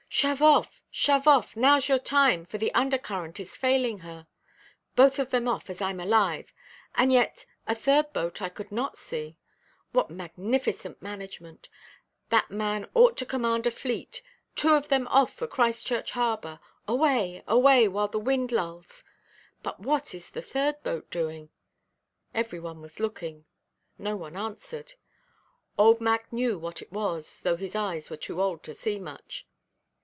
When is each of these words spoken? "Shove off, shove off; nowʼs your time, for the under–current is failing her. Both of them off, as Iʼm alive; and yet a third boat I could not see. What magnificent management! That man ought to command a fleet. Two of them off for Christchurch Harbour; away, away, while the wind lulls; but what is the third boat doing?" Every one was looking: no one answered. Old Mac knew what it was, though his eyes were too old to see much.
"Shove 0.13 0.41
off, 0.41 0.81
shove 0.91 1.25
off; 1.25 1.55
nowʼs 1.55 1.87
your 1.87 1.97
time, 1.97 2.45
for 2.45 2.57
the 2.57 2.73
under–current 2.73 3.39
is 3.39 3.55
failing 3.55 3.99
her. 3.99 4.27
Both 4.93 5.19
of 5.19 5.29
them 5.29 5.47
off, 5.47 5.69
as 5.69 5.79
Iʼm 5.79 6.01
alive; 6.03 6.53
and 6.95 7.13
yet 7.13 7.45
a 7.65 7.73
third 7.73 8.11
boat 8.11 8.41
I 8.41 8.49
could 8.49 8.73
not 8.73 8.97
see. 8.97 9.37
What 9.93 10.09
magnificent 10.09 11.01
management! 11.01 11.69
That 12.29 12.51
man 12.51 12.89
ought 12.93 13.15
to 13.17 13.25
command 13.25 13.65
a 13.65 13.71
fleet. 13.71 14.21
Two 14.53 14.73
of 14.73 14.89
them 14.89 15.07
off 15.07 15.33
for 15.33 15.47
Christchurch 15.47 16.11
Harbour; 16.11 16.59
away, 16.89 17.41
away, 17.47 17.87
while 17.87 18.09
the 18.09 18.19
wind 18.19 18.51
lulls; 18.51 19.05
but 19.63 19.79
what 19.79 20.13
is 20.13 20.31
the 20.31 20.41
third 20.41 20.83
boat 20.83 21.09
doing?" 21.09 21.51
Every 22.33 22.59
one 22.59 22.81
was 22.81 22.99
looking: 22.99 23.45
no 23.97 24.17
one 24.17 24.35
answered. 24.35 24.91
Old 25.77 26.01
Mac 26.01 26.33
knew 26.33 26.59
what 26.59 26.81
it 26.81 26.91
was, 26.91 27.39
though 27.39 27.55
his 27.55 27.77
eyes 27.77 28.09
were 28.09 28.17
too 28.17 28.41
old 28.41 28.61
to 28.63 28.73
see 28.73 28.99
much. 28.99 29.47